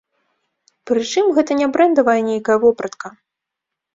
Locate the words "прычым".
0.91-1.25